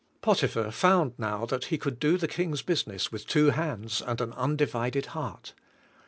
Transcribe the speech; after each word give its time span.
Potiphar 0.21 0.71
found 0.71 1.13
now 1.19 1.45
that 1.45 1.65
he 1.65 1.77
could 1.77 1.99
do 1.99 2.17
the 2.17 2.27
king's 2.27 2.63
business 2.63 3.11
with 3.11 3.27
two 3.27 3.51
hands 3.51 4.01
and 4.01 4.19
an 4.19 4.33
un 4.33 4.55
divided 4.55 5.05
heart. 5.13 5.53